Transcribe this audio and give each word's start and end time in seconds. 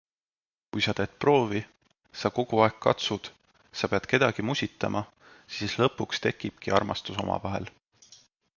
Kui 0.69 0.83
sa 0.83 0.93
teed 0.99 1.11
proovi, 1.25 1.59
sa 2.21 2.31
kogu 2.37 2.57
aeg 2.63 2.79
katsud, 2.85 3.23
sa 3.81 3.89
pead 3.91 4.09
kedagi 4.13 4.47
musitama- 4.51 5.05
siis 5.57 5.79
lõpuks 5.83 6.25
tekibki 6.27 6.75
armastus 6.79 7.23
omavahel. 7.27 7.73